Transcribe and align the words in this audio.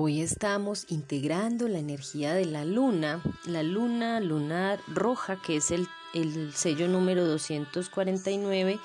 Hoy 0.00 0.20
estamos 0.20 0.84
integrando 0.90 1.66
la 1.66 1.80
energía 1.80 2.32
de 2.32 2.44
la 2.44 2.64
luna, 2.64 3.20
la 3.46 3.64
luna 3.64 4.20
lunar 4.20 4.78
roja, 4.86 5.42
que 5.42 5.56
es 5.56 5.72
el, 5.72 5.88
sello 6.54 6.86
número 6.86 7.26
249 7.26 8.78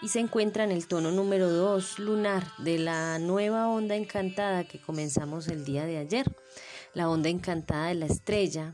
y 0.00 0.08
se 0.08 0.20
encuentra 0.20 0.64
en 0.64 0.72
el 0.72 0.86
tono 0.86 1.10
número 1.10 1.50
2 1.50 1.98
lunar 1.98 2.50
de 2.56 2.78
la 2.78 3.18
nueva 3.18 3.68
onda 3.68 3.94
encantada 3.94 4.64
que 4.64 4.80
comenzamos 4.80 5.48
el 5.48 5.66
día 5.66 5.84
de 5.84 5.98
ayer, 5.98 6.34
la 6.94 7.10
onda 7.10 7.28
encantada 7.28 7.88
de 7.88 7.96
la 7.96 8.06
estrella. 8.06 8.72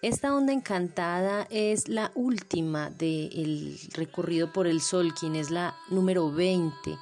Esta 0.00 0.34
onda 0.34 0.54
encantada 0.54 1.46
es 1.50 1.86
la 1.86 2.12
última 2.14 2.88
del 2.88 3.78
recorrido 3.92 4.54
por 4.54 4.66
el 4.66 4.80
sol, 4.80 5.12
quien 5.12 5.36
es 5.36 5.50
la 5.50 5.76
número 5.90 6.32
20 6.32 6.96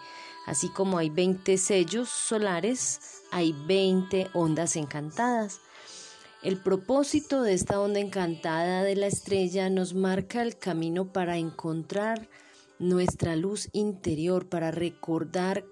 Así 0.46 0.68
como 0.68 0.98
hay 0.98 1.08
20 1.08 1.56
sellos 1.56 2.10
solares, 2.10 3.22
hay 3.34 3.52
20 3.66 4.28
ondas 4.32 4.76
encantadas. 4.76 5.60
El 6.44 6.56
propósito 6.56 7.42
de 7.42 7.52
esta 7.52 7.80
onda 7.80 7.98
encantada 7.98 8.84
de 8.84 8.94
la 8.94 9.08
estrella 9.08 9.68
nos 9.70 9.92
marca 9.92 10.40
el 10.40 10.56
camino 10.56 11.12
para 11.12 11.36
encontrar 11.36 12.28
nuestra 12.78 13.34
luz 13.34 13.70
interior, 13.72 14.48
para 14.48 14.70
recordar 14.70 15.64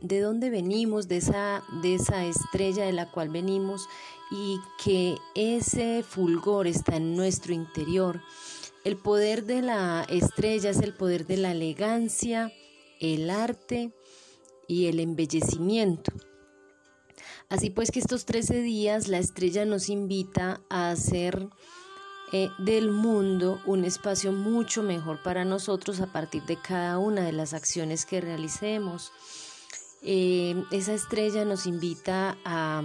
de 0.00 0.20
dónde 0.20 0.48
venimos, 0.48 1.06
de 1.06 1.18
esa, 1.18 1.62
de 1.82 1.96
esa 1.96 2.24
estrella 2.24 2.86
de 2.86 2.92
la 2.94 3.10
cual 3.12 3.28
venimos 3.28 3.86
y 4.30 4.56
que 4.82 5.16
ese 5.34 6.02
fulgor 6.02 6.66
está 6.66 6.96
en 6.96 7.16
nuestro 7.16 7.52
interior. 7.52 8.22
El 8.82 8.96
poder 8.96 9.44
de 9.44 9.60
la 9.60 10.06
estrella 10.08 10.70
es 10.70 10.78
el 10.78 10.94
poder 10.94 11.26
de 11.26 11.36
la 11.36 11.52
elegancia, 11.52 12.50
el 12.98 13.28
arte 13.28 13.92
y 14.66 14.86
el 14.86 15.00
embellecimiento. 15.00 16.10
Así 17.48 17.70
pues 17.70 17.90
que 17.90 18.00
estos 18.00 18.24
13 18.24 18.62
días 18.62 19.08
la 19.08 19.18
estrella 19.18 19.64
nos 19.64 19.88
invita 19.88 20.60
a 20.68 20.90
hacer 20.90 21.48
eh, 22.32 22.50
del 22.58 22.90
mundo 22.90 23.60
un 23.64 23.84
espacio 23.84 24.32
mucho 24.32 24.82
mejor 24.82 25.22
para 25.22 25.44
nosotros 25.44 26.00
a 26.00 26.12
partir 26.12 26.42
de 26.44 26.56
cada 26.56 26.98
una 26.98 27.22
de 27.22 27.32
las 27.32 27.54
acciones 27.54 28.06
que 28.06 28.20
realicemos. 28.20 29.12
Eh, 30.02 30.64
esa 30.70 30.94
estrella 30.94 31.44
nos 31.44 31.66
invita 31.66 32.36
a, 32.44 32.82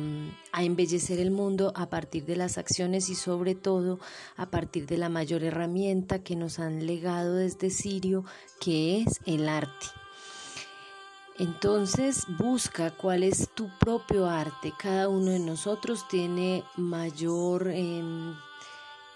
a, 0.52 0.64
embellecer 0.64 1.20
el 1.20 1.32
mundo 1.32 1.74
a 1.76 1.90
partir 1.90 2.26
de 2.26 2.36
las 2.36 2.58
acciones 2.58 3.10
y 3.10 3.16
sobre 3.16 3.56
todo 3.56 4.00
a 4.38 4.52
partir 4.52 4.86
de 4.86 4.98
la 4.98 5.10
mayor 5.10 5.44
herramienta 5.44 6.24
que 6.24 6.36
nos 6.36 6.60
han 6.60 6.86
legado 6.86 7.34
desde 7.34 7.72
Sirio, 7.72 8.24
que 8.62 9.02
es 9.02 9.20
el 9.26 9.50
arte. 9.50 9.88
Entonces 11.40 12.26
busca 12.38 12.92
cuál 12.92 13.24
es 13.24 13.50
tu 13.56 13.70
propio 13.80 14.28
arte. 14.28 14.74
Cada 14.78 15.08
uno 15.08 15.32
de 15.32 15.40
nosotros 15.40 16.06
tiene 16.10 16.66
mayor 16.76 17.70
em, 17.70 18.36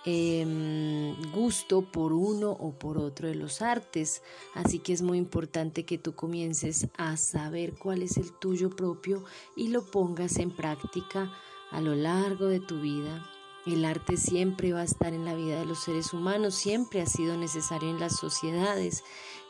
em, 0.06 1.32
gusto 1.34 1.82
por 1.82 2.14
uno 2.14 2.52
o 2.52 2.72
por 2.80 2.98
otro 2.98 3.28
de 3.28 3.36
los 3.36 3.62
artes. 3.62 4.24
Así 4.54 4.80
que 4.80 4.94
es 4.94 5.02
muy 5.02 5.18
importante 5.18 5.84
que 5.84 5.98
tú 5.98 6.16
comiences 6.16 6.88
a 6.98 7.18
saber 7.18 7.74
cuál 7.74 8.02
es 8.02 8.16
el 8.16 8.32
tuyo 8.32 8.70
propio 8.70 9.26
y 9.58 9.68
lo 9.68 9.84
pongas 9.84 10.38
en 10.38 10.52
práctica 10.52 11.30
a 11.72 11.82
lo 11.82 11.94
largo 11.94 12.48
de 12.48 12.62
tu 12.62 12.80
vida. 12.80 13.33
El 13.66 13.86
arte 13.86 14.18
siempre 14.18 14.74
va 14.74 14.82
a 14.82 14.86
estar 14.86 15.14
en 15.14 15.24
la 15.24 15.36
vida 15.36 15.60
de 15.60 15.66
los 15.66 15.80
seres 15.80 16.14
humanos, 16.14 16.56
siempre 16.56 17.02
ha 17.02 17.06
sido 17.06 17.38
necesario 17.38 17.90
en 17.90 18.00
las 18.00 18.18
sociedades 18.18 19.04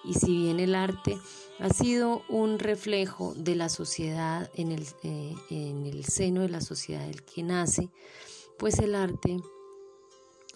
y 0.04 0.14
si 0.14 0.38
bien 0.38 0.60
el 0.60 0.76
arte 0.76 1.18
ha 1.60 1.70
sido 1.70 2.24
un 2.30 2.60
reflejo 2.60 3.34
de 3.36 3.56
la 3.56 3.70
sociedad 3.70 4.52
en 4.56 4.72
el, 4.72 4.86
eh, 5.04 5.36
en 5.50 5.86
el 5.86 6.06
seno 6.06 6.42
de 6.42 6.50
la 6.50 6.62
sociedad 6.62 7.06
del 7.06 7.24
que 7.24 7.42
nace, 7.42 7.90
pues 8.58 8.80
el 8.80 8.96
arte, 8.96 9.42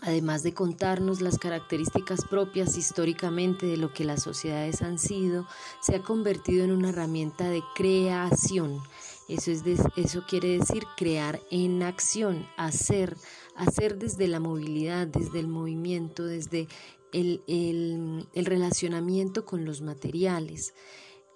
además 0.01 0.43
de 0.43 0.53
contarnos 0.53 1.21
las 1.21 1.37
características 1.37 2.25
propias 2.29 2.77
históricamente 2.77 3.65
de 3.65 3.77
lo 3.77 3.93
que 3.93 4.03
las 4.03 4.23
sociedades 4.23 4.81
han 4.81 4.99
sido, 4.99 5.47
se 5.81 5.95
ha 5.95 6.03
convertido 6.03 6.63
en 6.63 6.71
una 6.71 6.89
herramienta 6.89 7.49
de 7.49 7.63
creación. 7.75 8.81
Eso, 9.27 9.51
es 9.51 9.63
eso 9.97 10.23
quiere 10.25 10.57
decir 10.57 10.85
crear 10.95 11.41
en 11.51 11.83
acción, 11.83 12.47
hacer, 12.55 13.17
hacer 13.57 13.97
desde 13.97 14.27
la 14.27 14.39
movilidad, 14.39 15.07
desde 15.07 15.39
el 15.39 15.47
movimiento, 15.47 16.25
desde 16.25 16.67
el, 17.11 18.27
relacionamiento 18.33 19.45
con 19.45 19.65
los 19.65 19.81
materiales. 19.81 20.73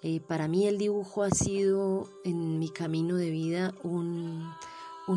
Eh, 0.02 0.20
para 0.20 0.48
mí 0.48 0.66
el 0.66 0.78
dibujo 0.78 1.22
ha 1.22 1.30
sido 1.30 2.08
en 2.24 2.58
mi 2.58 2.70
camino 2.70 3.16
de 3.16 3.30
vida 3.30 3.74
una 3.82 4.56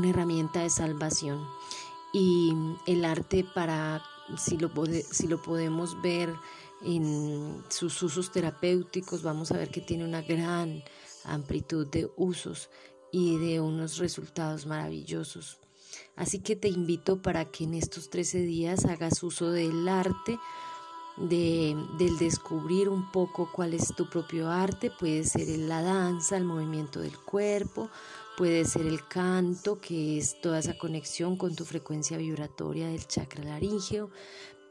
herramienta 0.10 0.62
de 0.62 0.70
salvación 0.70 1.44
y 2.14 2.54
el 2.88 3.04
arte 3.04 3.46
para, 3.54 4.04
si 4.38 4.58
lo, 4.58 4.72
si 5.12 5.28
lo 5.28 5.42
podemos 5.42 6.02
ver 6.02 6.34
en 6.82 7.64
sus 7.70 8.02
usos 8.04 8.32
terapéuticos, 8.32 9.24
vamos 9.24 9.52
a 9.52 9.58
ver 9.58 9.70
que 9.70 9.82
tiene 9.82 10.06
una 10.06 10.22
gran 10.22 10.84
amplitud 11.24 11.88
de 11.88 12.10
usos 12.16 12.70
y 13.12 13.38
de 13.38 13.60
unos 13.60 13.98
resultados 13.98 14.66
maravillosos. 14.66 15.60
Así 16.16 16.40
que 16.40 16.56
te 16.56 16.70
invito 16.70 17.22
para 17.22 17.46
que 17.46 17.66
en 17.66 17.74
estos 17.74 18.10
13 18.10 18.40
días 18.40 18.86
hagas 18.86 19.22
uso 19.22 19.52
del 19.52 19.88
arte, 19.88 20.40
de, 21.18 21.76
del 21.98 22.18
descubrir 22.18 22.90
un 22.90 23.12
poco 23.12 23.50
cuál 23.52 23.74
es 23.74 23.94
tu 23.96 24.10
propio 24.10 24.50
arte. 24.50 24.92
Puede 24.92 25.26
ser 25.26 25.48
la 25.60 25.82
danza, 25.82 26.38
el 26.38 26.46
movimiento 26.46 27.02
del 27.02 27.18
cuerpo, 27.18 27.90
puede 28.38 28.66
ser 28.66 28.86
el 28.86 29.06
canto, 29.08 29.80
que 29.80 30.18
es 30.18 30.40
toda 30.42 30.60
esa 30.60 30.78
conexión 30.78 31.38
con 31.38 31.56
tu 31.56 31.66
frecuencia 31.66 32.18
vibratoria 32.18 32.88
del 32.88 33.08
chakra 33.08 33.44
laríngeo. 33.44 34.10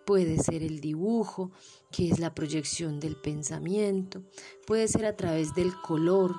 Puede 0.06 0.38
ser 0.38 0.62
el 0.62 0.80
dibujo, 0.80 1.50
que 1.90 2.10
es 2.10 2.18
la 2.18 2.34
proyección 2.34 3.00
del 3.00 3.16
pensamiento. 3.16 4.22
Puede 4.66 4.88
ser 4.88 5.06
a 5.06 5.16
través 5.16 5.54
del 5.54 5.74
color, 5.80 6.34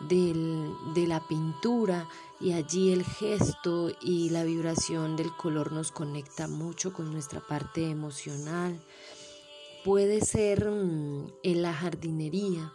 de 0.00 1.04
la 1.06 1.20
pintura 1.28 2.08
y 2.40 2.52
allí 2.52 2.92
el 2.92 3.04
gesto 3.04 3.90
y 4.00 4.30
la 4.30 4.44
vibración 4.44 5.16
del 5.16 5.34
color 5.36 5.72
nos 5.72 5.92
conecta 5.92 6.48
mucho 6.48 6.92
con 6.92 7.12
nuestra 7.12 7.40
parte 7.40 7.90
emocional. 7.90 8.80
Puede 9.84 10.20
ser 10.20 10.70
mm, 10.70 11.32
en 11.42 11.62
la 11.62 11.72
jardinería 11.72 12.72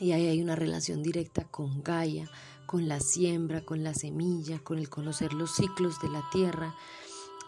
y 0.00 0.12
ahí 0.12 0.26
hay 0.26 0.42
una 0.42 0.56
relación 0.56 1.02
directa 1.02 1.44
con 1.44 1.82
Gaia, 1.82 2.28
con 2.66 2.88
la 2.88 2.98
siembra, 2.98 3.64
con 3.64 3.84
la 3.84 3.94
semilla, 3.94 4.58
con 4.58 4.78
el 4.78 4.88
conocer 4.88 5.32
los 5.32 5.54
ciclos 5.54 6.00
de 6.00 6.08
la 6.08 6.24
tierra 6.32 6.74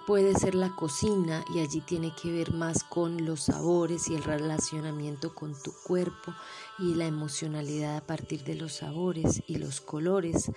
puede 0.06 0.34
ser 0.34 0.54
la 0.54 0.74
cocina 0.76 1.44
y 1.52 1.58
allí 1.58 1.80
tiene 1.80 2.14
que 2.14 2.30
ver 2.30 2.52
más 2.52 2.84
con 2.84 3.26
los 3.26 3.40
sabores 3.40 4.08
y 4.08 4.14
el 4.14 4.22
relacionamiento 4.22 5.34
con 5.34 5.60
tu 5.60 5.72
cuerpo 5.84 6.32
y 6.78 6.94
la 6.94 7.06
emocionalidad 7.06 7.96
a 7.96 8.06
partir 8.06 8.44
de 8.44 8.54
los 8.54 8.74
sabores 8.74 9.42
y 9.48 9.56
los 9.56 9.80
colores. 9.80 10.52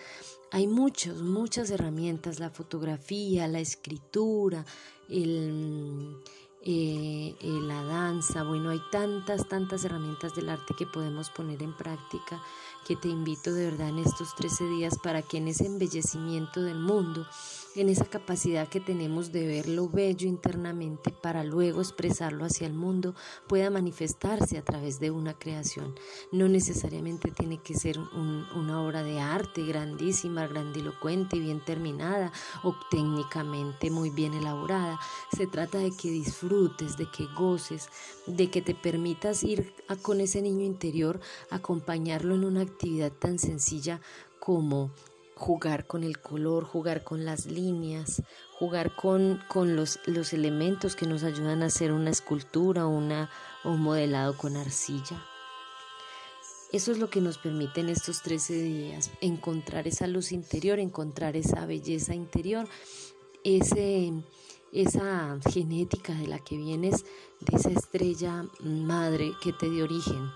Hay 0.51 0.67
muchas, 0.67 1.17
muchas 1.17 1.71
herramientas, 1.71 2.39
la 2.39 2.51
fotografía, 2.51 3.47
la 3.47 3.59
escritura, 3.59 4.65
el, 5.09 6.15
eh, 6.61 7.35
eh, 7.39 7.59
la 7.61 7.81
danza, 7.83 8.43
bueno, 8.43 8.69
hay 8.69 8.81
tantas, 8.91 9.47
tantas 9.47 9.85
herramientas 9.85 10.35
del 10.35 10.49
arte 10.49 10.73
que 10.77 10.85
podemos 10.85 11.29
poner 11.29 11.63
en 11.63 11.75
práctica 11.75 12.43
que 12.85 12.97
te 12.97 13.07
invito 13.07 13.53
de 13.53 13.65
verdad 13.65 13.89
en 13.89 13.99
estos 13.99 14.35
13 14.35 14.65
días 14.65 14.97
para 15.01 15.21
que 15.21 15.37
en 15.37 15.47
ese 15.47 15.65
embellecimiento 15.67 16.61
del 16.61 16.79
mundo, 16.79 17.25
en 17.79 17.87
esa 17.87 18.05
capacidad 18.05 18.67
que 18.67 18.81
tenemos 18.81 19.31
de 19.31 19.47
ver 19.47 19.69
lo 19.69 19.87
bello 19.87 20.27
internamente 20.27 21.11
para 21.11 21.45
luego 21.45 21.79
expresarlo 21.79 22.43
hacia 22.43 22.67
el 22.67 22.73
mundo, 22.73 23.15
pueda 23.47 23.69
manifestarse 23.69 24.57
a 24.57 24.65
través 24.65 24.99
de 24.99 25.11
una 25.11 25.33
creación. 25.33 25.95
No 26.33 26.49
necesariamente 26.49 27.31
tiene 27.31 27.59
que 27.59 27.75
ser 27.75 27.97
una 27.97 28.81
obra 28.81 29.03
de 29.03 29.21
arte 29.21 29.63
grandísima, 29.63 30.45
grandilocuente 30.47 31.39
bien 31.39 31.63
terminada 31.63 32.33
o 32.63 32.75
técnicamente 32.91 33.89
muy 33.89 34.09
bien 34.09 34.33
elaborada. 34.33 34.99
Se 35.35 35.47
trata 35.47 35.77
de 35.77 35.91
que 35.91 36.11
disfrutes, 36.11 36.97
de 36.97 37.09
que 37.09 37.27
goces, 37.27 37.87
de 38.27 38.49
que 38.49 38.61
te 38.61 38.75
permitas 38.75 39.43
ir 39.43 39.73
con 40.01 40.19
ese 40.19 40.41
niño 40.41 40.65
interior, 40.65 41.21
acompañarlo 41.49 42.35
en 42.35 42.43
una 42.43 42.61
actividad 42.61 43.11
tan 43.13 43.39
sencilla 43.39 44.01
como 44.39 44.91
jugar 45.39 45.87
con 45.87 46.03
el 46.03 46.19
color, 46.19 46.65
jugar 46.65 47.05
con 47.05 47.23
las 47.23 47.45
líneas, 47.45 48.21
jugar 48.51 48.93
con, 48.93 49.41
con 49.47 49.77
los, 49.77 50.01
los, 50.05 50.33
elementos 50.33 50.97
que 50.97 51.07
nos 51.07 51.23
ayudan 51.23 51.63
a 51.63 51.67
hacer 51.67 51.93
una 51.93 52.09
escultura 52.09 52.85
una, 52.87 53.29
un 53.63 53.79
modelado 53.79 54.35
con 54.35 54.57
arcilla. 54.57 55.23
Eso 56.73 56.91
es 56.91 56.99
lo 56.99 57.09
que 57.09 57.21
nos 57.21 57.37
permite 57.37 57.79
en 57.79 57.87
estos 57.87 58.21
13 58.21 58.53
días, 58.61 59.11
encontrar 59.21 59.87
esa 59.87 60.07
luz 60.07 60.33
interior, 60.33 60.77
encontrar 60.77 61.37
esa 61.37 61.65
belleza 61.65 62.13
interior, 62.13 62.67
ese, 63.45 64.11
esa 64.73 65.39
genética 65.49 66.13
de 66.15 66.27
la 66.27 66.39
que 66.39 66.57
vienes, 66.57 67.05
de 67.39 67.55
esa 67.55 67.69
estrella 67.69 68.45
madre 68.59 69.31
que 69.41 69.53
te 69.53 69.69
dio 69.69 69.85
origen 69.85 70.29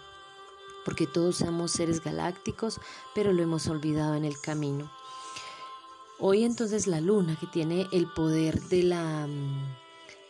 porque 0.85 1.07
todos 1.07 1.37
somos 1.37 1.71
seres 1.71 2.03
galácticos, 2.03 2.79
pero 3.15 3.33
lo 3.33 3.43
hemos 3.43 3.67
olvidado 3.67 4.15
en 4.15 4.25
el 4.25 4.39
camino. 4.39 4.91
Hoy 6.19 6.43
entonces 6.43 6.87
la 6.87 7.01
luna 7.01 7.37
que 7.39 7.47
tiene 7.47 7.87
el 7.91 8.07
poder 8.07 8.61
de 8.61 8.83
la 8.83 9.27
mm, 9.27 9.83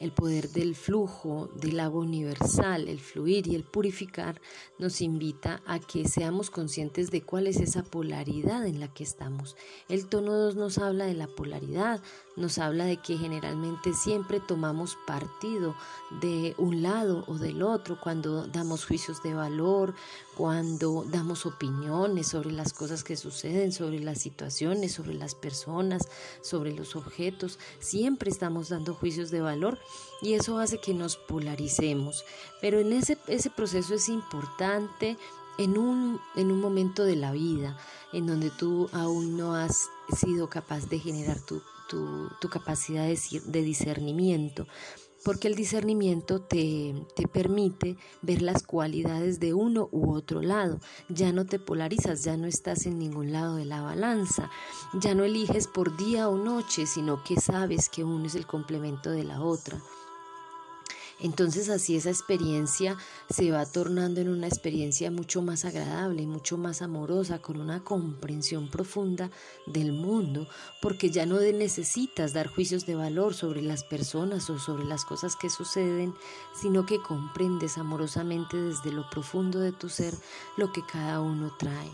el 0.04 0.12
poder 0.12 0.50
del 0.50 0.76
flujo 0.76 1.50
del 1.56 1.80
agua 1.80 2.02
universal, 2.02 2.90
el 2.90 3.00
fluir 3.00 3.48
y 3.48 3.56
el 3.56 3.64
purificar, 3.64 4.42
nos 4.78 5.00
invita 5.00 5.62
a 5.66 5.80
que 5.80 6.10
seamos 6.10 6.50
conscientes 6.50 7.10
de 7.10 7.22
cuál 7.22 7.48
es 7.48 7.58
esa 7.62 7.84
polaridad 7.84 8.68
en 8.68 8.82
la 8.82 8.94
que 8.94 9.06
estamos. 9.06 9.56
El 9.88 10.08
tono 10.08 10.34
2 10.34 10.58
nos 10.58 10.78
habla 10.78 11.06
de 11.06 11.14
la 11.14 11.28
polaridad, 11.28 12.02
nos 12.36 12.58
habla 12.58 12.86
de 12.86 12.98
que 12.98 13.18
generalmente 13.18 13.94
siempre 13.94 14.40
tomamos 14.40 14.98
partido 15.06 15.76
de 16.22 16.56
un 16.58 16.82
lado 16.82 17.24
o 17.28 17.36
del 17.36 17.62
otro 17.62 18.00
cuando 18.02 18.48
damos 18.48 18.86
juicios 18.86 19.22
de 19.22 19.34
valor, 19.34 19.94
cuando 20.36 21.06
damos 21.08 21.46
opiniones 21.46 22.28
sobre 22.28 22.52
las 22.52 22.74
cosas 22.74 23.04
que 23.04 23.16
suceden, 23.16 23.72
sobre 23.72 24.00
las 24.00 24.20
situaciones, 24.20 24.94
sobre 24.94 25.14
las 25.14 25.36
personas, 25.36 26.08
sobre 26.42 26.74
los 26.74 26.96
objetos. 26.96 27.60
Siempre 27.80 28.32
estamos 28.32 28.70
dando 28.70 28.96
juicios 28.96 29.30
de 29.30 29.42
valor 29.42 29.78
y 30.22 30.34
eso 30.34 30.58
hace 30.58 30.80
que 30.80 30.94
nos 30.94 31.18
polaricemos. 31.18 32.26
Pero 32.62 32.80
en 32.80 32.94
ese, 32.94 33.18
ese 33.28 33.50
proceso 33.50 33.94
es 33.94 34.10
importante 34.10 35.18
en 35.58 35.78
un, 35.78 36.20
en 36.36 36.52
un 36.52 36.60
momento 36.60 37.04
de 37.04 37.16
la 37.16 37.32
vida 37.32 37.78
en 38.12 38.28
donde 38.28 38.50
tú 38.50 38.90
aún 38.94 39.38
no 39.38 39.56
has 39.56 39.90
sido 40.16 40.50
capaz 40.50 40.88
de 40.90 41.00
generar 41.00 41.40
tu 41.42 41.62
tu, 42.40 42.50
capacidad 42.50 43.06
de, 43.06 43.42
de, 43.46 43.62
discernimiento, 43.62 44.68
porque 45.24 45.48
el 45.48 45.56
discernimiento 45.56 46.42
te, 46.42 46.94
te, 47.16 47.28
permite 47.28 47.98
ver 48.22 48.42
las 48.42 48.64
cualidades 48.64 49.40
de 49.40 49.54
uno 49.54 49.90
u 49.92 50.12
otro 50.12 50.42
lado. 50.42 50.80
Ya 51.10 51.32
no 51.32 51.46
te 51.46 51.60
polarizas, 51.60 52.24
ya 52.24 52.36
no 52.36 52.48
estás 52.48 52.86
en 52.86 53.00
ningún 53.00 53.32
lado 53.32 53.56
de 53.56 53.66
la 53.66 53.82
balanza, 53.82 54.50
ya 54.94 55.16
no 55.16 55.24
eliges 55.24 55.68
por 55.68 55.96
día 55.98 56.30
o 56.30 56.38
noche, 56.38 56.86
sino 56.86 57.24
que 57.24 57.40
sabes 57.40 57.90
que 57.90 58.04
uno 58.04 58.26
es 58.26 58.36
el 58.36 58.46
complemento 58.46 59.10
de 59.10 59.24
la 59.24 59.42
otra. 59.42 59.82
Entonces 61.24 61.70
así 61.70 61.96
esa 61.96 62.10
experiencia 62.10 62.98
se 63.30 63.50
va 63.50 63.66
tornando 63.66 64.20
en 64.20 64.28
una 64.28 64.48
experiencia 64.48 65.10
mucho 65.10 65.42
más 65.42 65.64
agradable, 65.64 66.28
mucho 66.28 66.58
más 66.58 66.82
amorosa, 66.82 67.42
con 67.42 67.62
una 67.62 67.82
comprensión 67.82 68.70
profunda 68.70 69.32
del 69.66 69.94
mundo, 69.94 70.50
porque 70.82 71.10
ya 71.12 71.26
no 71.26 71.40
necesitas 71.40 72.34
dar 72.34 72.48
juicios 72.48 72.86
de 72.86 72.96
valor 72.96 73.34
sobre 73.34 73.62
las 73.62 73.86
personas 73.86 74.50
o 74.50 74.60
sobre 74.60 74.84
las 74.84 75.06
cosas 75.06 75.38
que 75.38 75.50
suceden, 75.50 76.14
sino 76.54 76.86
que 76.86 77.02
comprendes 77.02 77.78
amorosamente 77.78 78.58
desde 78.58 78.92
lo 78.92 79.10
profundo 79.10 79.60
de 79.60 79.72
tu 79.72 79.88
ser 79.88 80.14
lo 80.58 80.74
que 80.74 80.82
cada 80.86 81.22
uno 81.22 81.56
trae. 81.58 81.90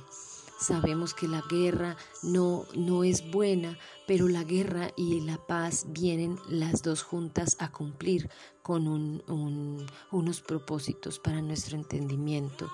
Sabemos 0.60 1.14
que 1.14 1.28
la 1.28 1.42
guerra 1.50 1.96
no, 2.22 2.66
no 2.76 3.06
es 3.06 3.32
buena, 3.32 3.78
pero 4.06 4.28
la 4.28 4.44
guerra 4.44 4.92
y 4.98 5.22
la 5.22 5.38
paz 5.38 5.86
vienen 5.90 6.38
las 6.50 6.82
dos 6.82 7.02
juntas 7.02 7.56
a 7.60 7.72
cumplir 7.72 8.30
con 8.62 8.88
unos 10.12 10.42
propósitos 10.42 11.18
para 11.18 11.42
nuestro 11.42 11.78
entendimiento. 11.78 12.70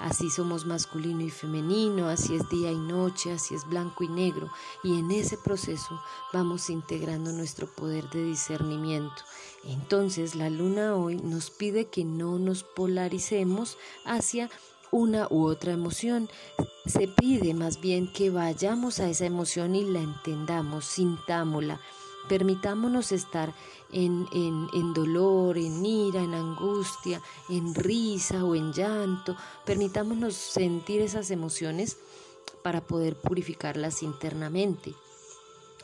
Así 0.00 0.30
somos 0.30 0.66
masculino 0.66 1.20
y 1.22 1.30
femenino, 1.30 2.08
así 2.08 2.34
es 2.34 2.48
día 2.48 2.72
y 2.72 2.76
noche, 2.76 3.30
así 3.30 3.54
es 3.54 3.64
blanco 3.68 4.02
y 4.02 4.08
negro, 4.08 4.50
y 4.82 4.98
en 4.98 5.12
ese 5.12 5.38
proceso 5.38 6.00
vamos 6.32 6.70
integrando 6.70 7.30
nuestro 7.30 7.68
poder 7.68 8.10
de 8.10 8.24
discernimiento. 8.24 9.22
Entonces 9.62 10.34
la 10.34 10.50
luna 10.50 10.96
hoy 10.96 11.18
nos 11.18 11.50
pide 11.50 11.86
que 11.86 12.04
no 12.04 12.40
nos 12.40 12.64
polaricemos 12.64 13.78
hacia 14.04 14.50
una 14.92 15.26
u 15.30 15.46
otra 15.46 15.72
emoción. 15.72 16.28
Se 16.86 17.08
pide 17.08 17.54
más 17.54 17.80
bien 17.80 18.06
que 18.12 18.30
vayamos 18.30 19.00
a 19.00 19.08
esa 19.08 19.26
emoción 19.26 19.74
y 19.74 19.84
la 19.84 20.00
entendamos, 20.00 20.84
sintámosla. 20.84 21.80
Permitámonos 22.28 23.10
estar 23.10 23.52
en, 23.90 24.28
en, 24.32 24.68
en, 24.72 24.94
dolor, 24.94 25.58
en 25.58 25.84
ira, 25.84 26.22
en 26.22 26.34
angustia, 26.34 27.20
en 27.48 27.74
risa 27.74 28.44
o 28.44 28.54
en 28.54 28.72
llanto. 28.72 29.34
Permitámonos 29.64 30.34
sentir 30.34 31.00
esas 31.00 31.32
emociones 31.32 31.96
para 32.62 32.80
poder 32.80 33.16
purificarlas 33.16 34.02
internamente. 34.02 34.94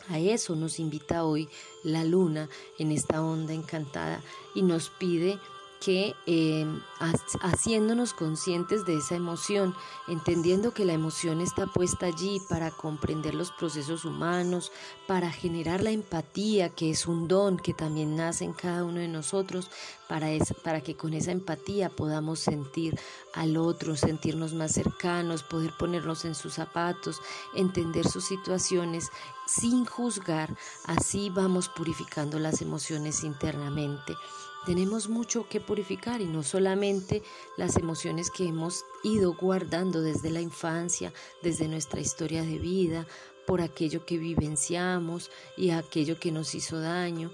A 0.09 0.19
eso 0.19 0.55
nos 0.55 0.79
invita 0.79 1.25
hoy 1.25 1.49
la 1.83 2.05
luna 2.05 2.49
en 2.79 2.93
esta 2.93 3.23
onda 3.23 3.53
encantada 3.53 4.23
y 4.55 4.63
nos 4.63 4.91
pide 4.91 5.39
que 5.81 6.15
eh, 6.27 6.67
haciéndonos 7.41 8.13
conscientes 8.13 8.85
de 8.85 8.97
esa 8.97 9.15
emoción, 9.15 9.75
entendiendo 10.09 10.73
que 10.73 10.85
la 10.85 10.93
emoción 10.93 11.41
está 11.41 11.67
puesta 11.67 12.07
allí 12.07 12.41
para 12.49 12.71
comprender 12.71 13.35
los 13.35 13.53
procesos 13.53 14.05
humanos, 14.05 14.73
para 15.07 15.31
generar 15.31 15.83
la 15.83 15.91
empatía, 15.91 16.71
que 16.71 16.91
es 16.91 17.07
un 17.07 17.29
don 17.29 17.57
que 17.57 17.75
también 17.75 18.17
nace 18.17 18.45
en 18.45 18.53
cada 18.53 18.85
uno 18.85 19.01
de 19.01 19.09
nosotros, 19.09 19.71
para, 20.09 20.29
para 20.65 20.81
que 20.81 20.97
con 20.97 21.15
esa 21.15 21.31
empatía 21.31 21.91
podamos 21.91 22.41
sentir 22.41 22.99
al 23.35 23.57
otro, 23.57 23.97
sentirnos 23.97 24.55
más 24.55 24.73
cercanos, 24.73 25.43
poder 25.43 25.73
ponernos 25.79 26.25
en 26.25 26.35
sus 26.35 26.55
zapatos, 26.55 27.21
entender 27.55 28.09
sus 28.09 28.25
situaciones 28.25 29.11
sin 29.47 29.85
juzgar, 29.85 30.55
así 30.85 31.31
vamos 31.31 31.69
purificando 31.69 32.39
las 32.39 32.61
emociones 32.61 33.25
internamente. 33.25 34.15
Tenemos 34.69 35.09
mucho 35.09 35.49
que 35.49 35.63
purificar 35.63 36.21
y 36.21 36.27
no 36.27 36.43
solamente 36.43 37.23
las 37.57 37.79
emociones 37.79 38.31
que 38.31 38.47
hemos 38.47 38.85
ido 39.03 39.33
guardando 39.33 40.03
desde 40.03 40.31
la 40.31 40.43
infancia, 40.43 41.11
desde 41.43 41.69
nuestra 41.69 42.03
historia 42.03 42.43
de 42.43 42.59
vida, 42.59 43.07
por 43.47 43.63
aquello 43.63 44.05
que 44.05 44.19
vivenciamos 44.19 45.31
y 45.57 45.71
aquello 45.71 46.21
que 46.21 46.33
nos 46.33 46.55
hizo 46.55 46.79
daño, 46.81 47.33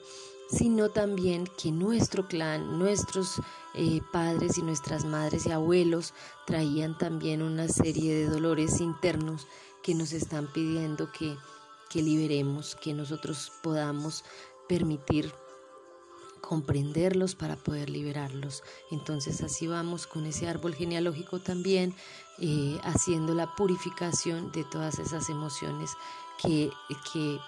sino 0.48 0.90
también 0.90 1.48
que 1.60 1.72
nuestro 1.72 2.28
clan, 2.28 2.78
nuestros 2.78 3.42
eh, 3.74 4.00
padres 4.12 4.56
y 4.56 4.62
nuestras 4.62 5.04
madres 5.04 5.46
y 5.46 5.50
abuelos 5.50 6.14
traían 6.46 6.96
también 6.96 7.42
una 7.42 7.66
serie 7.66 8.14
de 8.14 8.28
dolores 8.28 8.80
internos 8.80 9.48
que 9.82 9.96
nos 9.96 10.12
están 10.12 10.46
pidiendo 10.52 11.10
que, 11.10 11.36
que 11.90 12.00
liberemos, 12.00 12.76
que 12.76 12.94
nosotros 12.94 13.50
podamos 13.60 14.22
permitir 14.68 15.32
comprenderlos 16.44 17.34
para 17.34 17.56
poder 17.56 17.90
liberarlos. 17.90 18.62
Entonces 18.90 19.42
así 19.42 19.66
vamos 19.66 20.06
con 20.06 20.26
ese 20.26 20.46
árbol 20.46 20.74
genealógico 20.74 21.40
también, 21.40 21.94
eh, 22.38 22.78
haciendo 22.82 23.34
la 23.34 23.54
purificación 23.54 24.52
de 24.52 24.64
todas 24.64 24.98
esas 24.98 25.30
emociones 25.30 25.90
que, 26.42 26.70
que, 27.12 27.38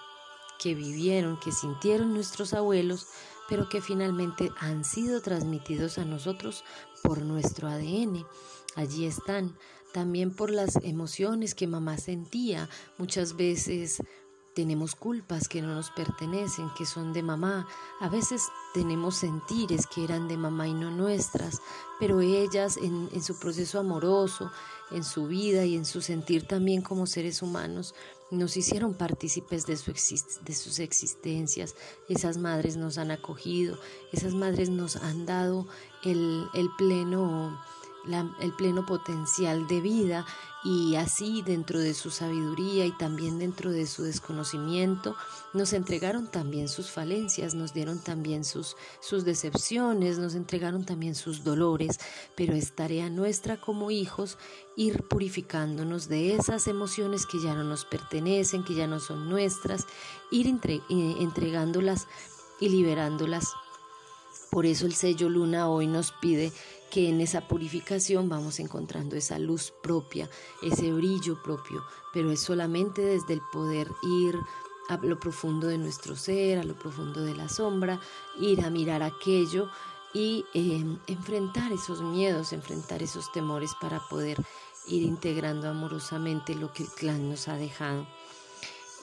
que 0.59 0.73
vivieron, 0.73 1.39
que 1.39 1.51
sintieron 1.51 2.13
nuestros 2.13 2.53
abuelos, 2.53 3.07
pero 3.47 3.69
que 3.69 3.81
finalmente 3.81 4.51
han 4.59 4.83
sido 4.83 5.21
transmitidos 5.21 5.97
a 5.97 6.05
nosotros 6.05 6.63
por 7.03 7.21
nuestro 7.21 7.67
ADN. 7.67 8.25
Allí 8.75 9.05
están, 9.05 9.57
también 9.93 10.35
por 10.35 10.51
las 10.51 10.75
emociones 10.83 11.55
que 11.55 11.67
mamá 11.67 11.97
sentía, 11.97 12.69
muchas 12.97 13.35
veces 13.35 14.01
tenemos 14.57 14.95
culpas 14.95 15.47
que 15.47 15.61
no 15.61 15.75
nos 15.75 15.91
pertenecen, 15.91 16.71
que 16.75 16.87
son 16.87 17.13
de 17.13 17.21
mamá. 17.21 17.67
A 17.99 18.09
veces 18.09 18.41
tenemos 18.73 19.15
sentires 19.15 19.85
que 19.85 20.03
eran 20.03 20.27
de 20.27 20.35
mamá 20.35 20.67
y 20.67 20.73
no 20.73 20.89
nuestras, 20.89 21.61
pero 21.99 22.21
ellas 22.21 22.75
en, 22.77 23.21
su 23.21 23.37
proceso 23.37 23.77
amoroso, 23.77 24.51
en 24.89 25.03
su 25.03 25.27
vida 25.27 25.63
y 25.63 25.75
en 25.75 25.85
su 25.85 26.01
sentir 26.01 26.47
también 26.47 26.81
como 26.81 27.05
seres 27.05 27.43
humanos, 27.43 27.93
nos 28.31 28.57
hicieron 28.57 28.95
partícipes 28.95 29.67
de, 29.67 29.77
su 29.77 29.91
de 29.91 30.55
sus 30.55 30.79
existencias. 30.79 31.75
Esas 32.09 32.39
madres 32.39 32.77
nos 32.77 32.97
han 32.97 33.11
acogido, 33.11 33.77
esas 34.11 34.33
madres 34.33 34.71
nos 34.71 34.95
han 34.95 35.27
dado 35.27 35.67
el, 36.03 36.47
el 36.55 36.67
pleno 36.79 37.61
el 38.39 38.53
pleno 38.53 38.85
potencial 38.85 39.67
de 39.67 39.81
vida 39.81 40.25
y 40.63 40.95
así 40.95 41.43
dentro 41.43 41.79
de 41.79 41.93
su 41.93 42.09
sabiduría 42.09 42.85
y 42.85 42.91
también 42.91 43.39
dentro 43.39 43.71
de 43.71 43.85
su 43.85 44.03
desconocimiento 44.03 45.15
nos 45.53 45.71
entregaron 45.71 46.27
también 46.27 46.67
sus 46.67 46.89
falencias, 46.89 47.53
nos 47.53 47.73
dieron 47.73 47.99
también 47.99 48.43
sus, 48.43 48.75
sus 48.99 49.23
decepciones, 49.23 50.19
nos 50.19 50.35
entregaron 50.35 50.83
también 50.83 51.15
sus 51.15 51.43
dolores, 51.43 51.99
pero 52.35 52.53
es 52.53 52.73
tarea 52.73 53.09
nuestra 53.09 53.57
como 53.57 53.91
hijos 53.91 54.37
ir 54.75 55.03
purificándonos 55.03 56.09
de 56.09 56.35
esas 56.35 56.67
emociones 56.67 57.25
que 57.25 57.39
ya 57.39 57.53
no 57.53 57.63
nos 57.63 57.85
pertenecen, 57.85 58.63
que 58.63 58.75
ya 58.75 58.87
no 58.87 58.99
son 58.99 59.29
nuestras, 59.29 59.85
ir 60.31 60.47
eh, 60.47 60.81
entregándolas 61.19 62.07
y 62.59 62.69
liberándolas. 62.69 63.53
Por 64.49 64.65
eso 64.65 64.85
el 64.85 64.95
sello 64.95 65.29
luna 65.29 65.69
hoy 65.69 65.87
nos 65.87 66.11
pide 66.11 66.51
que 66.89 67.09
en 67.09 67.21
esa 67.21 67.47
purificación 67.47 68.29
vamos 68.29 68.59
encontrando 68.59 69.15
esa 69.15 69.39
luz 69.39 69.73
propia, 69.81 70.29
ese 70.61 70.91
brillo 70.91 71.41
propio, 71.41 71.83
pero 72.13 72.31
es 72.31 72.39
solamente 72.39 73.01
desde 73.01 73.33
el 73.33 73.41
poder 73.51 73.89
ir 74.03 74.35
a 74.89 74.97
lo 74.97 75.19
profundo 75.19 75.67
de 75.67 75.77
nuestro 75.77 76.15
ser, 76.15 76.59
a 76.59 76.63
lo 76.63 76.75
profundo 76.75 77.21
de 77.21 77.35
la 77.35 77.49
sombra, 77.49 77.99
ir 78.39 78.61
a 78.61 78.69
mirar 78.69 79.03
aquello 79.03 79.69
y 80.13 80.45
em, 80.53 80.97
enfrentar 81.07 81.71
esos 81.71 82.01
miedos, 82.01 82.53
enfrentar 82.53 83.03
esos 83.03 83.31
temores 83.31 83.71
para 83.81 83.99
poder 84.09 84.37
ir 84.87 85.03
integrando 85.03 85.69
amorosamente 85.69 86.55
lo 86.55 86.71
que 86.71 86.83
el 86.83 86.89
clan 86.89 87.29
nos 87.29 87.47
ha 87.47 87.57
dejado. 87.57 88.07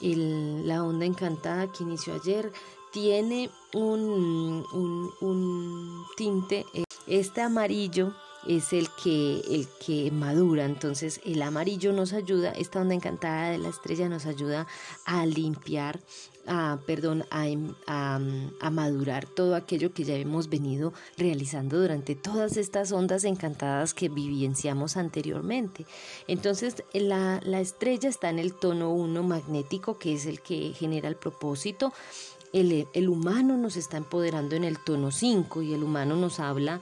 la 0.01 0.83
onda 0.83 1.05
encantada 1.05 1.71
que 1.71 1.83
inició 1.83 2.15
ayer 2.15 2.51
tiene 2.91 3.49
un, 3.73 4.65
un, 5.21 6.05
tinte, 6.15 6.65
eh, 6.73 6.84
este 7.07 7.41
amarillo 7.41 8.13
es 8.47 8.73
el 8.73 8.89
que, 8.91 9.39
el 9.49 9.67
que 9.83 10.11
madura. 10.11 10.65
Entonces 10.65 11.19
el 11.25 11.41
amarillo 11.41 11.93
nos 11.93 12.13
ayuda, 12.13 12.51
esta 12.51 12.81
onda 12.81 12.93
encantada 12.93 13.49
de 13.49 13.57
la 13.57 13.69
estrella 13.69 14.09
nos 14.09 14.25
ayuda 14.25 14.67
a 15.05 15.25
limpiar, 15.25 15.99
a, 16.47 16.77
perdón, 16.85 17.25
a, 17.31 17.47
a, 17.87 18.69
madurar 18.69 19.25
todo 19.25 19.55
aquello 19.55 19.93
que 19.93 20.03
ya 20.03 20.15
hemos 20.15 20.47
venido 20.49 20.93
realizando 21.17 21.79
durante 21.79 22.13
todas 22.13 22.57
estas 22.57 22.91
ondas 22.91 23.23
encantadas 23.23 23.93
que 23.93 24.09
vivenciamos 24.09 24.95
anteriormente. 24.95 25.85
Entonces 26.27 26.83
la, 26.93 27.41
la 27.43 27.61
estrella 27.61 28.09
está 28.09 28.29
en 28.29 28.39
el 28.39 28.53
tono 28.53 28.91
1 28.91 29.23
magnético, 29.23 29.97
que 29.97 30.13
es 30.13 30.25
el 30.27 30.41
que 30.41 30.73
genera 30.73 31.09
el 31.09 31.15
propósito. 31.15 31.93
El, 32.55 32.87
el 32.93 33.09
humano 33.09 33.57
nos 33.57 33.75
está 33.75 33.97
empoderando 33.97 34.55
en 34.55 34.63
el 34.63 34.79
tono 34.79 35.11
5 35.11 35.61
y 35.61 35.73
el 35.73 35.83
humano 35.83 36.15
nos 36.15 36.39
habla 36.39 36.79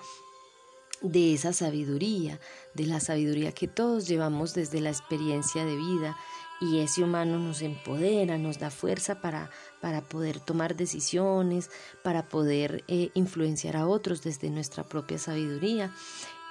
de 1.02 1.34
esa 1.34 1.52
sabiduría, 1.52 2.40
de 2.76 2.86
la 2.86 3.00
sabiduría 3.00 3.54
que 3.54 3.68
todos 3.68 4.08
llevamos 4.08 4.54
desde 4.54 4.82
la 4.82 4.92
experiencia 4.92 5.66
de 5.66 5.76
vida 5.76 6.16
y 6.62 6.80
ese 6.80 7.04
humano 7.04 7.40
nos 7.40 7.64
empodera, 7.64 8.38
nos 8.38 8.60
da 8.60 8.70
fuerza 8.70 9.20
para, 9.20 9.50
para 9.82 10.02
poder 10.02 10.40
tomar 10.40 10.76
decisiones, 10.76 11.72
para 12.04 12.30
poder 12.30 12.84
eh, 12.88 13.10
influenciar 13.16 13.76
a 13.76 13.88
otros 13.88 14.22
desde 14.22 14.52
nuestra 14.52 14.84
propia 14.84 15.18
sabiduría. 15.18 15.92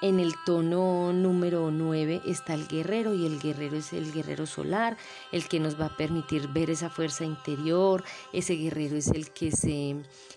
En 0.03 0.19
el 0.19 0.33
tono 0.45 1.13
número 1.13 1.71
9 1.71 2.23
está 2.25 2.55
el 2.55 2.67
guerrero 2.67 3.13
y 3.13 3.25
el 3.25 3.39
guerrero 3.39 3.77
es 3.77 3.93
el 3.93 4.11
guerrero 4.11 4.45
solar, 4.45 4.97
el 5.31 5.47
que 5.47 5.61
nos 5.61 5.79
va 5.79 5.85
a 5.85 5.95
permitir 5.95 6.49
ver 6.49 6.69
esa 6.69 6.89
fuerza 6.89 7.23
interior. 7.23 8.03
Ese 8.33 8.55
guerrero 8.55 8.97
es 8.97 9.07
el 9.07 9.31
que 9.31 9.51
se, 9.51 9.95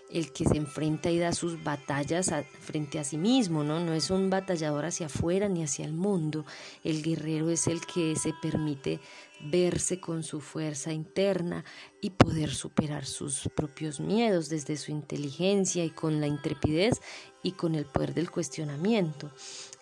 el 0.09 0.31
que 0.31 0.45
se 0.45 0.55
enfrenta 0.55 1.11
y 1.11 1.19
da 1.19 1.33
sus 1.33 1.61
batallas 1.65 2.31
frente 2.61 2.97
a 2.97 3.03
sí 3.03 3.17
mismo, 3.17 3.65
¿no? 3.65 3.81
No 3.81 3.91
es 3.91 4.09
un 4.09 4.29
batallador 4.29 4.85
hacia 4.85 5.07
afuera 5.07 5.49
ni 5.49 5.63
hacia 5.63 5.83
el 5.83 5.91
mundo. 5.91 6.45
El 6.85 7.03
guerrero 7.03 7.49
es 7.49 7.67
el 7.67 7.85
que 7.85 8.15
se 8.15 8.33
permite 8.41 9.01
verse 9.39 9.99
con 9.99 10.23
su 10.23 10.41
fuerza 10.41 10.91
interna 10.91 11.63
y 12.01 12.11
poder 12.11 12.53
superar 12.53 13.05
sus 13.05 13.49
propios 13.55 13.99
miedos 13.99 14.49
desde 14.49 14.77
su 14.77 14.91
inteligencia 14.91 15.83
y 15.83 15.89
con 15.89 16.19
la 16.21 16.27
intrepidez 16.27 17.01
y 17.43 17.51
con 17.51 17.75
el 17.75 17.85
poder 17.85 18.13
del 18.13 18.31
cuestionamiento. 18.31 19.31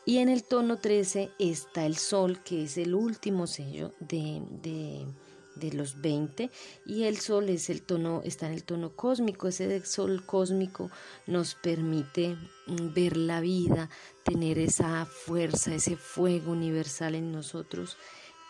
Y 0.05 0.19
en 0.19 0.29
el 0.29 0.43
tono 0.43 0.77
13 0.77 1.31
está 1.39 1.85
el 1.85 1.97
sol, 1.97 2.43
que 2.43 2.63
es 2.63 2.77
el 2.77 2.93
último 2.93 3.47
sello 3.47 3.91
de, 3.99 4.41
de, 4.61 5.71
los 5.73 5.99
20 5.99 6.51
y 6.85 7.03
el 7.05 7.17
sol 7.17 7.49
es 7.49 7.71
el 7.71 7.81
tono 7.81 8.21
está 8.23 8.45
en 8.45 8.53
el 8.53 8.63
tono 8.63 8.95
cósmico 8.95 9.47
ese 9.47 9.83
sol 9.83 10.23
cósmico 10.23 10.91
nos 11.25 11.55
permite 11.55 12.35
mm, 12.67 12.93
ver 12.93 13.17
la 13.17 13.39
vida 13.39 13.89
tener 14.23 14.59
esa 14.59 15.05
fuerza 15.05 15.73
ese 15.73 15.95
fuego 15.95 16.51
universal 16.51 17.15
en 17.15 17.31
nosotros 17.31 17.97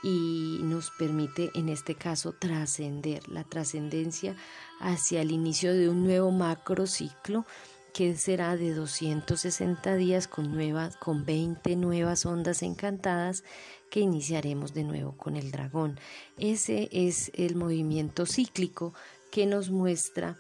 y 0.06 0.60
nos 0.62 0.92
permite 0.92 1.50
en 1.56 1.68
este 1.68 1.96
caso 1.96 2.32
trascender 2.32 3.28
la 3.28 3.44
trascendencia 3.44 4.36
hacia 4.80 5.22
el 5.22 5.32
inicio 5.32 5.74
de 5.74 5.90
un 5.90 6.04
nuevo 6.04 6.30
macro 6.30 6.86
ciclo 6.86 7.44
que 7.92 8.16
será 8.16 8.56
de 8.56 8.76
260 8.76 9.96
días 9.96 10.28
con, 10.28 10.52
nuevas, 10.52 10.96
con 10.98 11.26
20 11.26 11.76
nuevas 11.78 12.28
ondas 12.28 12.62
encantadas 12.62 13.44
que 13.90 14.00
iniciaremos 14.00 14.76
de 14.76 14.84
nuevo 14.84 15.18
con 15.18 15.38
el 15.38 15.50
dragón. 15.50 16.00
Ese 16.38 16.88
es 16.92 17.32
el 17.34 17.56
movimiento 17.56 18.28
cíclico 18.28 18.94
que 19.32 19.48
nos 19.48 19.72
muestra 19.72 20.38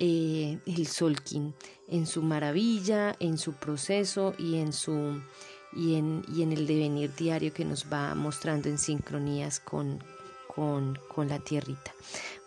eh, 0.00 0.58
el 0.66 0.88
Solkin 0.88 1.54
en 1.86 2.06
su 2.08 2.20
maravilla, 2.22 3.14
en 3.20 3.38
su 3.38 3.52
proceso 3.52 4.34
y 4.38 4.56
en 4.56 4.72
su 4.72 5.20
y 5.72 5.96
en, 5.96 6.22
y 6.34 6.42
en 6.42 6.52
el 6.52 6.66
devenir 6.66 7.14
diario 7.14 7.52
que 7.52 7.64
nos 7.64 7.86
va 7.92 8.14
mostrando 8.14 8.68
en 8.68 8.78
sincronías 8.78 9.60
con, 9.60 10.02
con, 10.46 10.98
con 11.14 11.28
la 11.28 11.38
tierrita. 11.38 11.92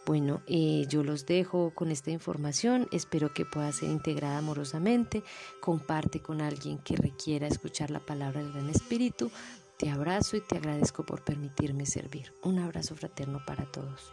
Bueno, 0.05 0.41
eh, 0.47 0.85
yo 0.89 1.03
los 1.03 1.25
dejo 1.25 1.71
con 1.75 1.91
esta 1.91 2.09
información, 2.09 2.87
espero 2.91 3.33
que 3.33 3.45
pueda 3.45 3.71
ser 3.71 3.89
integrada 3.89 4.39
amorosamente, 4.39 5.23
comparte 5.59 6.21
con 6.21 6.41
alguien 6.41 6.79
que 6.79 6.95
requiera 6.95 7.47
escuchar 7.47 7.91
la 7.91 7.99
palabra 7.99 8.41
del 8.41 8.51
Gran 8.51 8.69
Espíritu, 8.69 9.29
te 9.77 9.89
abrazo 9.89 10.37
y 10.37 10.41
te 10.41 10.57
agradezco 10.57 11.05
por 11.05 11.23
permitirme 11.23 11.85
servir. 11.85 12.33
Un 12.43 12.59
abrazo 12.59 12.95
fraterno 12.95 13.41
para 13.45 13.65
todos. 13.65 14.11